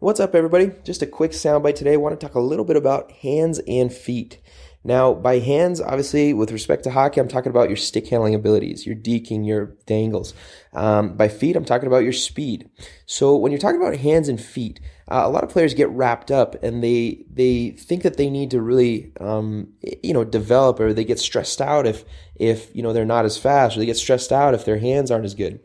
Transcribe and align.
What's 0.00 0.18
up, 0.18 0.34
everybody? 0.34 0.72
Just 0.82 1.02
a 1.02 1.06
quick 1.06 1.30
soundbite 1.30 1.76
today. 1.76 1.92
I 1.92 1.98
want 1.98 2.18
to 2.18 2.26
talk 2.26 2.34
a 2.34 2.40
little 2.40 2.64
bit 2.64 2.76
about 2.76 3.12
hands 3.12 3.60
and 3.68 3.92
feet. 3.92 4.40
Now, 4.82 5.14
by 5.14 5.38
hands, 5.38 5.80
obviously, 5.80 6.34
with 6.34 6.50
respect 6.50 6.82
to 6.84 6.90
hockey, 6.90 7.20
I'm 7.20 7.28
talking 7.28 7.50
about 7.50 7.68
your 7.70 7.76
stick 7.76 8.08
handling 8.08 8.34
abilities, 8.34 8.84
your 8.84 8.96
deking, 8.96 9.46
your 9.46 9.76
dangles. 9.86 10.34
Um, 10.74 11.16
by 11.16 11.28
feet, 11.28 11.54
I'm 11.54 11.64
talking 11.64 11.86
about 11.86 12.02
your 12.02 12.12
speed. 12.12 12.68
So 13.06 13.36
when 13.36 13.52
you're 13.52 13.60
talking 13.60 13.80
about 13.80 13.96
hands 13.96 14.28
and 14.28 14.38
feet, 14.38 14.80
uh, 15.08 15.22
a 15.24 15.30
lot 15.30 15.44
of 15.44 15.50
players 15.50 15.74
get 15.74 15.88
wrapped 15.90 16.30
up 16.30 16.62
and 16.62 16.82
they 16.82 17.24
they 17.30 17.70
think 17.70 18.02
that 18.02 18.16
they 18.16 18.28
need 18.28 18.50
to 18.50 18.60
really 18.60 19.12
um, 19.20 19.68
you 20.02 20.12
know 20.12 20.24
develop 20.24 20.80
or 20.80 20.92
they 20.92 21.04
get 21.04 21.18
stressed 21.18 21.60
out 21.60 21.86
if 21.86 22.04
if 22.34 22.74
you 22.74 22.82
know 22.82 22.92
they're 22.92 23.04
not 23.04 23.26
as 23.26 23.36
fast 23.38 23.76
or 23.76 23.80
they 23.80 23.86
get 23.86 23.98
stressed 23.98 24.32
out 24.32 24.54
if 24.54 24.64
their 24.64 24.78
hands 24.78 25.10
aren't 25.10 25.26
as 25.26 25.34
good. 25.34 25.60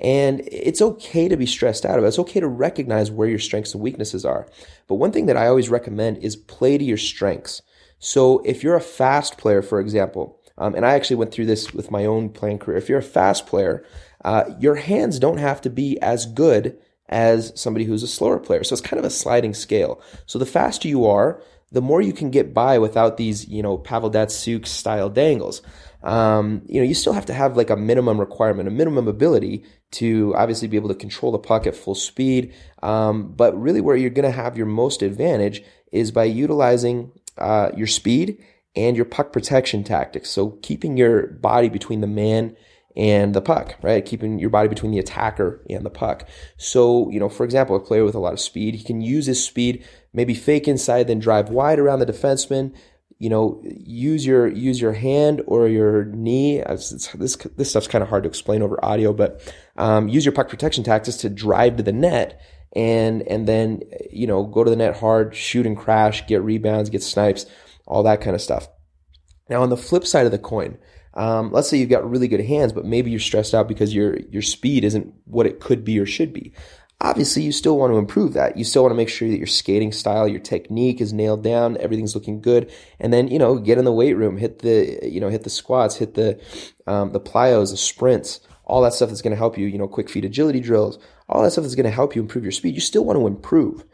And 0.00 0.40
it's 0.50 0.82
okay 0.82 1.28
to 1.28 1.36
be 1.36 1.46
stressed 1.46 1.86
out 1.86 1.98
about 1.98 2.06
it. 2.06 2.08
It's 2.08 2.18
okay 2.18 2.40
to 2.40 2.48
recognize 2.48 3.10
where 3.10 3.28
your 3.28 3.38
strengths 3.38 3.74
and 3.74 3.82
weaknesses 3.82 4.24
are. 4.24 4.46
But 4.88 4.96
one 4.96 5.12
thing 5.12 5.26
that 5.26 5.36
I 5.36 5.46
always 5.46 5.68
recommend 5.68 6.18
is 6.18 6.36
play 6.36 6.78
to 6.78 6.84
your 6.84 6.96
strengths. 6.96 7.62
So 7.98 8.40
if 8.40 8.62
you're 8.62 8.76
a 8.76 8.80
fast 8.80 9.38
player, 9.38 9.62
for 9.62 9.80
example, 9.80 10.40
um, 10.58 10.74
and 10.74 10.84
I 10.84 10.94
actually 10.94 11.16
went 11.16 11.32
through 11.32 11.46
this 11.46 11.72
with 11.72 11.90
my 11.90 12.04
own 12.04 12.28
playing 12.28 12.58
career. 12.58 12.76
If 12.76 12.88
you're 12.88 12.98
a 12.98 13.02
fast 13.02 13.46
player, 13.46 13.84
uh, 14.24 14.44
your 14.60 14.76
hands 14.76 15.18
don't 15.18 15.38
have 15.38 15.60
to 15.62 15.70
be 15.70 16.00
as 16.00 16.26
good 16.26 16.78
as 17.08 17.52
somebody 17.60 17.84
who's 17.84 18.02
a 18.02 18.08
slower 18.08 18.38
player. 18.38 18.64
So 18.64 18.72
it's 18.74 18.82
kind 18.82 18.98
of 18.98 19.04
a 19.04 19.10
sliding 19.10 19.54
scale. 19.54 20.00
So 20.26 20.38
the 20.38 20.46
faster 20.46 20.88
you 20.88 21.06
are, 21.06 21.42
the 21.70 21.82
more 21.82 22.00
you 22.00 22.12
can 22.12 22.30
get 22.30 22.54
by 22.54 22.78
without 22.78 23.16
these, 23.16 23.48
you 23.48 23.62
know, 23.62 23.76
Pavel 23.76 24.10
Datsyuk 24.10 24.66
style 24.66 25.10
dangles. 25.10 25.60
Um, 26.02 26.62
you 26.66 26.80
know, 26.80 26.86
you 26.86 26.94
still 26.94 27.14
have 27.14 27.26
to 27.26 27.34
have 27.34 27.56
like 27.56 27.70
a 27.70 27.76
minimum 27.76 28.20
requirement, 28.20 28.68
a 28.68 28.70
minimum 28.70 29.08
ability 29.08 29.64
to 29.92 30.34
obviously 30.36 30.68
be 30.68 30.76
able 30.76 30.90
to 30.90 30.94
control 30.94 31.32
the 31.32 31.38
puck 31.38 31.66
at 31.66 31.74
full 31.74 31.94
speed. 31.94 32.54
Um, 32.82 33.32
but 33.32 33.58
really, 33.60 33.80
where 33.80 33.96
you're 33.96 34.10
going 34.10 34.30
to 34.30 34.36
have 34.36 34.56
your 34.56 34.66
most 34.66 35.02
advantage 35.02 35.64
is 35.92 36.10
by 36.12 36.24
utilizing 36.24 37.12
uh, 37.38 37.70
your 37.76 37.86
speed 37.86 38.42
and 38.76 38.96
your 38.96 39.06
puck 39.06 39.32
protection 39.32 39.84
tactics. 39.84 40.30
So 40.30 40.50
keeping 40.62 40.96
your 40.96 41.28
body 41.28 41.68
between 41.68 42.00
the 42.00 42.06
man 42.06 42.56
and 42.96 43.34
the 43.34 43.40
puck, 43.40 43.76
right? 43.82 44.04
Keeping 44.04 44.38
your 44.38 44.50
body 44.50 44.68
between 44.68 44.92
the 44.92 44.98
attacker 44.98 45.64
and 45.68 45.84
the 45.84 45.90
puck. 45.90 46.28
So, 46.56 47.10
you 47.10 47.18
know, 47.18 47.28
for 47.28 47.44
example, 47.44 47.74
a 47.74 47.80
player 47.80 48.04
with 48.04 48.14
a 48.14 48.20
lot 48.20 48.32
of 48.32 48.40
speed, 48.40 48.74
he 48.74 48.84
can 48.84 49.00
use 49.00 49.26
his 49.26 49.44
speed, 49.44 49.84
maybe 50.12 50.34
fake 50.34 50.68
inside, 50.68 51.08
then 51.08 51.18
drive 51.18 51.48
wide 51.48 51.78
around 51.78 51.98
the 51.98 52.06
defenseman. 52.06 52.74
You 53.18 53.30
know, 53.30 53.62
use 53.64 54.26
your 54.26 54.48
use 54.48 54.80
your 54.80 54.92
hand 54.92 55.42
or 55.46 55.68
your 55.68 56.04
knee. 56.06 56.62
This 56.66 57.36
this 57.56 57.70
stuff's 57.70 57.88
kind 57.88 58.02
of 58.02 58.10
hard 58.10 58.24
to 58.24 58.28
explain 58.28 58.60
over 58.60 58.84
audio, 58.84 59.12
but 59.12 59.40
um, 59.76 60.08
use 60.08 60.24
your 60.24 60.32
puck 60.32 60.48
protection 60.48 60.84
tactics 60.84 61.18
to 61.18 61.30
drive 61.30 61.76
to 61.76 61.82
the 61.82 61.92
net 61.92 62.40
and 62.74 63.22
and 63.22 63.46
then 63.46 63.82
you 64.10 64.26
know 64.26 64.44
go 64.44 64.64
to 64.64 64.70
the 64.70 64.76
net 64.76 64.96
hard, 64.98 65.34
shoot 65.34 65.66
and 65.66 65.76
crash, 65.76 66.26
get 66.26 66.42
rebounds, 66.42 66.90
get 66.90 67.02
snipes, 67.02 67.46
all 67.86 68.02
that 68.02 68.20
kind 68.20 68.34
of 68.34 68.42
stuff. 68.42 68.68
Now 69.48 69.62
on 69.62 69.70
the 69.70 69.76
flip 69.76 70.06
side 70.06 70.26
of 70.26 70.32
the 70.32 70.38
coin, 70.38 70.78
um, 71.14 71.52
let's 71.52 71.68
say 71.68 71.78
you've 71.78 71.90
got 71.90 72.08
really 72.08 72.28
good 72.28 72.40
hands, 72.40 72.72
but 72.72 72.84
maybe 72.84 73.10
you're 73.10 73.20
stressed 73.20 73.54
out 73.54 73.68
because 73.68 73.94
your 73.94 74.18
your 74.30 74.42
speed 74.42 74.84
isn't 74.84 75.14
what 75.24 75.46
it 75.46 75.60
could 75.60 75.84
be 75.84 75.98
or 75.98 76.06
should 76.06 76.32
be. 76.32 76.52
Obviously, 77.00 77.42
you 77.42 77.52
still 77.52 77.78
want 77.78 77.92
to 77.92 77.98
improve 77.98 78.32
that. 78.32 78.56
You 78.56 78.64
still 78.64 78.82
want 78.82 78.92
to 78.92 78.96
make 78.96 79.08
sure 79.08 79.28
that 79.28 79.36
your 79.36 79.46
skating 79.46 79.92
style, 79.92 80.26
your 80.26 80.40
technique 80.40 81.00
is 81.00 81.12
nailed 81.12 81.42
down, 81.42 81.76
everything's 81.78 82.14
looking 82.14 82.40
good, 82.40 82.72
and 82.98 83.12
then 83.12 83.28
you 83.28 83.38
know 83.38 83.58
get 83.58 83.78
in 83.78 83.84
the 83.84 83.92
weight 83.92 84.14
room, 84.14 84.36
hit 84.36 84.60
the 84.60 84.98
you 85.02 85.20
know 85.20 85.28
hit 85.28 85.44
the 85.44 85.50
squats, 85.50 85.96
hit 85.96 86.14
the 86.14 86.40
um, 86.86 87.12
the 87.12 87.20
plyos, 87.20 87.70
the 87.70 87.76
sprints, 87.76 88.40
all 88.64 88.82
that 88.82 88.94
stuff 88.94 89.08
that's 89.08 89.22
going 89.22 89.32
to 89.32 89.36
help 89.36 89.56
you. 89.56 89.66
You 89.66 89.78
know, 89.78 89.88
quick 89.88 90.10
feet 90.10 90.24
agility 90.24 90.60
drills, 90.60 90.98
all 91.28 91.42
that 91.42 91.52
stuff 91.52 91.64
is 91.64 91.76
going 91.76 91.84
to 91.84 91.90
help 91.90 92.16
you 92.16 92.22
improve 92.22 92.44
your 92.44 92.52
speed. 92.52 92.74
You 92.74 92.80
still 92.80 93.04
want 93.04 93.18
to 93.18 93.26
improve. 93.26 93.84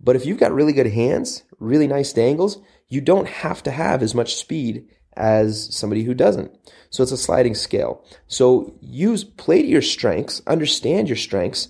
But 0.00 0.16
if 0.16 0.26
you've 0.26 0.40
got 0.40 0.52
really 0.52 0.72
good 0.72 0.88
hands, 0.88 1.44
really 1.58 1.86
nice 1.86 2.12
dangles, 2.12 2.58
you 2.88 3.00
don't 3.00 3.28
have 3.28 3.62
to 3.64 3.70
have 3.70 4.02
as 4.02 4.14
much 4.14 4.34
speed 4.34 4.88
as 5.16 5.74
somebody 5.74 6.04
who 6.04 6.14
doesn't. 6.14 6.50
So 6.90 7.02
it's 7.02 7.12
a 7.12 7.16
sliding 7.16 7.54
scale. 7.54 8.04
So 8.26 8.74
use 8.80 9.24
play 9.24 9.62
to 9.62 9.68
your 9.68 9.82
strengths, 9.82 10.42
understand 10.46 11.08
your 11.08 11.16
strengths, 11.16 11.68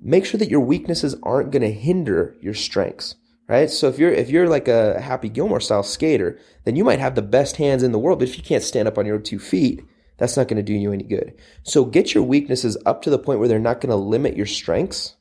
make 0.00 0.24
sure 0.24 0.38
that 0.38 0.50
your 0.50 0.60
weaknesses 0.60 1.16
aren't 1.22 1.50
going 1.50 1.62
to 1.62 1.72
hinder 1.72 2.36
your 2.40 2.54
strengths. 2.54 3.14
Right? 3.46 3.70
So 3.70 3.88
if 3.88 3.98
you're 3.98 4.12
if 4.12 4.30
you're 4.30 4.48
like 4.48 4.68
a 4.68 5.00
Happy 5.00 5.28
Gilmore 5.28 5.60
style 5.60 5.82
skater, 5.82 6.38
then 6.64 6.76
you 6.76 6.84
might 6.84 6.98
have 6.98 7.14
the 7.14 7.20
best 7.20 7.56
hands 7.56 7.82
in 7.82 7.92
the 7.92 7.98
world, 7.98 8.18
but 8.18 8.28
if 8.28 8.38
you 8.38 8.42
can't 8.42 8.62
stand 8.62 8.88
up 8.88 8.96
on 8.96 9.04
your 9.04 9.18
two 9.18 9.38
feet, 9.38 9.84
that's 10.16 10.36
not 10.36 10.48
going 10.48 10.56
to 10.56 10.62
do 10.62 10.72
you 10.72 10.92
any 10.92 11.04
good. 11.04 11.34
So 11.62 11.84
get 11.84 12.14
your 12.14 12.22
weaknesses 12.22 12.78
up 12.86 13.02
to 13.02 13.10
the 13.10 13.18
point 13.18 13.40
where 13.40 13.48
they're 13.48 13.58
not 13.58 13.80
going 13.80 13.90
to 13.90 13.96
limit 13.96 14.36
your 14.36 14.46
strengths. 14.46 15.16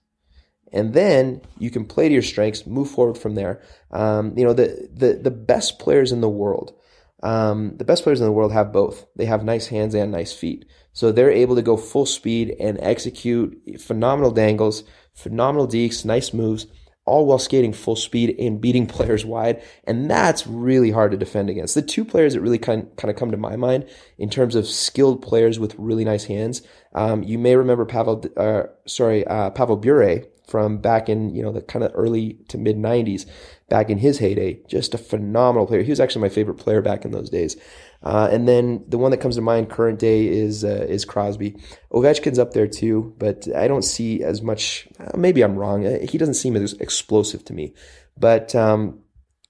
And 0.72 0.94
then 0.94 1.42
you 1.60 1.70
can 1.70 1.86
play 1.86 2.08
to 2.08 2.14
your 2.14 2.24
strengths, 2.24 2.66
move 2.66 2.90
forward 2.90 3.18
from 3.18 3.36
there. 3.36 3.62
Um, 3.92 4.38
you 4.38 4.44
know, 4.44 4.54
the, 4.54 4.90
the, 4.92 5.14
the 5.14 5.32
best 5.32 5.78
players 5.78 6.12
in 6.12 6.22
the 6.22 6.30
world, 6.30 6.74
um, 7.24 7.78
the 7.78 7.86
best 7.86 8.04
players 8.04 8.20
in 8.20 8.26
the 8.26 8.32
world 8.32 8.52
have 8.52 8.72
both. 8.72 9.06
They 9.16 9.26
have 9.26 9.44
nice 9.44 9.68
hands 9.68 9.96
and 9.96 10.12
nice 10.12 10.34
feet. 10.34 10.66
So 10.92 11.12
they're 11.12 11.32
able 11.32 11.56
to 11.56 11.62
go 11.62 11.78
full 11.78 12.06
speed 12.06 12.56
and 12.60 12.78
execute 12.82 13.82
phenomenal 13.82 14.30
dangles, 14.30 14.84
phenomenal 15.16 15.68
dekes, 15.68 16.06
nice 16.06 16.34
moves 16.34 16.68
all 17.06 17.26
while 17.26 17.40
skating 17.40 17.74
full 17.74 17.96
speed 17.96 18.36
and 18.40 18.62
beating 18.62 18.88
players 18.88 19.26
wide. 19.26 19.62
And 19.86 20.10
that's 20.10 20.48
really 20.48 20.92
hard 20.92 21.12
to 21.12 21.18
defend 21.18 21.50
against. 21.50 21.76
The 21.76 21.82
two 21.82 22.06
players 22.06 22.34
that 22.34 22.42
really 22.42 22.58
kind, 22.58 22.96
kind 22.98 23.10
of 23.10 23.18
come 23.18 23.32
to 23.32 23.38
my 23.38 23.56
mind 23.56 23.90
in 24.18 24.30
terms 24.30 24.56
of 24.56 24.68
skilled 24.68 25.22
players 25.22 25.60
with 25.60 25.76
really 25.78 26.06
nice 26.06 26.26
hands. 26.26 26.62
Um, 26.94 27.24
you 27.24 27.38
may 27.38 27.56
remember 27.56 27.86
Pavel, 27.86 28.24
uh, 28.38 28.64
sorry, 28.86 29.26
uh, 29.28 29.50
Pavel 29.50 29.78
Bure 29.78 30.24
from 30.48 30.78
back 30.78 31.10
in, 31.10 31.34
you 31.34 31.42
know, 31.42 31.52
the 31.52 31.62
kind 31.62 31.84
of 31.84 31.92
early 31.96 32.34
to 32.50 32.58
mid 32.58 32.78
90s, 32.78 33.26
back 33.70 33.90
in 33.90 33.98
his 33.98 34.20
heyday. 34.20 34.60
Just 34.68 34.94
a 34.94 34.98
phenomenal 34.98 35.66
player. 35.66 35.84
He 35.84 35.90
was 35.90 36.00
actually 36.00 36.22
my 36.22 36.30
favorite 36.30 36.56
player 36.56 36.82
back 36.82 37.06
in 37.06 37.12
those 37.12 37.30
days. 37.30 37.58
Uh, 38.04 38.28
and 38.32 38.48
then 38.48 38.84
the 38.88 38.98
one 38.98 39.12
that 39.12 39.22
comes 39.22 39.36
to 39.36 39.42
mind 39.42 39.70
current 39.70 39.98
day 39.98 40.28
is 40.28 40.66
uh, 40.66 40.86
is 40.90 41.06
Crosby. 41.06 41.56
Ovechkin's 41.92 42.38
up 42.38 42.54
there 42.54 42.68
too, 42.68 43.16
but 43.18 43.48
I 43.56 43.68
don't 43.68 43.84
see 43.84 44.22
as 44.22 44.42
much. 44.42 44.88
Uh, 45.00 45.18
maybe 45.18 45.42
I'm 45.42 45.56
wrong. 45.56 45.86
Uh, 45.86 46.00
he 46.06 46.18
doesn't 46.18 46.34
seem 46.34 46.56
as 46.56 46.74
explosive 46.74 47.46
to 47.46 47.54
me. 47.54 47.74
But 48.18 48.54
um, 48.54 49.00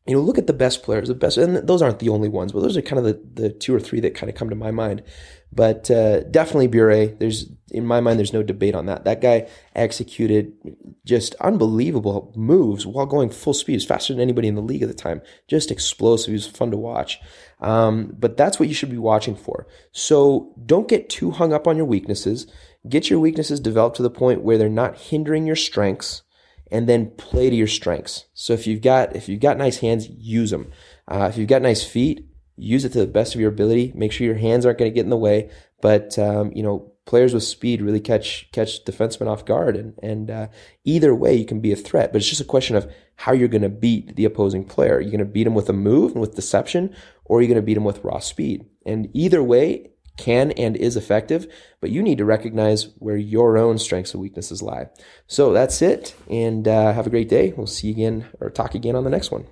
you 0.06 0.16
know, 0.16 0.22
look 0.22 0.38
at 0.38 0.48
the 0.48 0.54
best 0.54 0.84
players, 0.84 1.08
the 1.08 1.16
best, 1.16 1.38
and 1.38 1.56
those 1.68 1.82
aren't 1.82 2.00
the 2.00 2.10
only 2.10 2.28
ones, 2.28 2.52
but 2.52 2.62
those 2.62 2.76
are 2.76 2.82
kind 2.82 3.00
of 3.00 3.06
the, 3.06 3.42
the 3.42 3.50
two 3.50 3.74
or 3.74 3.80
three 3.80 4.02
that 4.02 4.16
kind 4.16 4.30
of 4.30 4.36
come 4.36 4.50
to 4.50 4.56
my 4.56 4.70
mind. 4.70 5.02
But 5.56 5.90
uh, 5.90 6.22
definitely 6.24 6.68
Bure. 6.68 7.08
There's 7.08 7.46
in 7.72 7.86
my 7.86 8.02
mind, 8.02 8.20
there's 8.20 8.34
no 8.34 8.44
debate 8.44 8.76
on 8.76 8.88
that. 8.88 9.06
That 9.06 9.22
guy 9.22 9.48
executed 9.76 10.54
just 11.06 11.36
unbelievable 11.36 12.34
moves 12.36 12.86
while 12.86 13.06
going 13.06 13.30
full 13.30 13.54
speed. 13.54 13.82
Faster 13.84 14.14
than 14.14 14.22
anybody 14.22 14.48
in 14.48 14.56
the 14.56 14.62
league 14.62 14.84
at 14.84 14.90
the 14.90 14.96
time. 14.96 15.22
Just 15.48 15.72
explosive. 15.72 16.28
He 16.28 16.34
was 16.34 16.48
fun 16.48 16.72
to 16.72 16.78
watch. 16.78 17.20
Um, 17.62 18.16
but 18.20 18.36
that's 18.36 18.60
what 18.60 18.68
you 18.68 18.76
should 18.76 18.92
be 18.92 18.98
watching 18.98 19.36
for. 19.36 19.68
So 19.92 20.54
don't 20.66 20.90
get 20.90 21.10
too 21.10 21.32
hung 21.32 21.54
up 21.54 21.68
on 21.68 21.78
your 21.78 21.86
weaknesses. 21.86 22.46
Get 22.90 23.10
your 23.10 23.20
weaknesses 23.20 23.60
developed 23.60 23.96
to 23.98 24.04
the 24.04 24.10
point 24.10 24.42
where 24.42 24.58
they're 24.58 24.70
not 24.70 24.98
hindering 24.98 25.46
your 25.46 25.56
strengths 25.56 26.24
and 26.74 26.90
then 26.90 27.12
play 27.12 27.52
to 27.52 27.56
your 27.56 27.68
strengths. 27.68 28.26
So 28.34 28.52
if 28.52 28.66
you've 28.66 28.82
got 28.82 29.16
if 29.16 29.30
you've 29.30 29.40
got 29.40 29.58
nice 29.58 29.78
hands, 29.78 30.10
use 30.10 30.50
them. 30.50 30.72
Uh, 31.08 31.28
if 31.30 31.38
you've 31.38 31.48
got 31.48 31.62
nice 31.62 31.86
feet, 31.86 32.28
use 32.58 32.84
it 32.84 32.92
to 32.94 33.00
the 33.00 33.08
best 33.08 33.36
of 33.36 33.42
your 33.42 33.52
ability. 33.52 33.94
Make 33.96 34.12
sure 34.12 34.26
your 34.26 34.36
hands 34.36 34.66
aren't 34.66 34.80
going 34.80 34.92
to 34.92 34.96
get 34.96 35.04
in 35.04 35.12
the 35.12 35.16
way. 35.18 35.52
But 35.82 36.18
um, 36.18 36.52
you 36.54 36.64
know, 36.64 36.92
players 37.06 37.34
with 37.34 37.44
speed 37.44 37.82
really 37.82 38.00
catch 38.00 38.52
catch 38.52 38.84
defensemen 38.86 39.28
off 39.28 39.46
guard, 39.46 39.78
and 39.78 39.94
and 40.02 40.32
uh, 40.32 40.48
either 40.84 41.14
way, 41.14 41.36
you 41.36 41.46
can 41.46 41.62
be 41.62 41.72
a 41.72 41.78
threat. 41.78 42.12
But 42.12 42.18
it's 42.18 42.30
just 42.30 42.42
a 42.42 42.46
question 42.46 42.76
of 42.76 42.92
how 43.18 43.34
you're 43.34 43.48
going 43.48 43.62
to 43.62 43.70
beat 43.70 44.16
the 44.16 44.26
opposing 44.26 44.66
player. 44.66 45.00
You're 45.00 45.12
going 45.12 45.20
to 45.20 45.26
beat 45.26 45.44
them 45.44 45.54
with 45.54 45.70
a 45.70 45.74
move 45.74 46.14
and 46.14 46.22
with 46.22 46.36
deception, 46.36 46.96
or 47.26 47.42
you're 47.42 47.50
going 47.50 47.62
to 47.62 47.66
beat 47.66 47.76
them 47.76 47.84
with 47.84 48.04
raw 48.04 48.18
speed. 48.18 48.66
And 48.84 49.10
either 49.14 49.44
way, 49.44 49.92
can 50.18 50.52
and 50.52 50.76
is 50.76 50.96
effective, 50.96 51.52
but 51.82 51.90
you 51.90 52.02
need 52.02 52.18
to 52.20 52.26
recognize 52.26 52.90
where 53.00 53.18
your 53.18 53.58
own 53.58 53.78
strengths 53.78 54.14
and 54.14 54.22
weaknesses 54.22 54.62
lie. 54.62 54.90
So 55.28 55.54
that's 55.54 55.82
it, 55.82 56.16
and 56.30 56.68
uh, 56.68 56.94
have 56.94 57.08
a 57.08 57.10
great 57.10 57.30
day. 57.30 57.54
We'll 57.56 57.68
see 57.68 57.88
you 57.88 57.94
again 57.94 58.26
or 58.40 58.50
talk 58.50 58.76
again 58.76 58.96
on 58.96 59.04
the 59.04 59.10
next 59.10 59.32
one. 59.32 59.48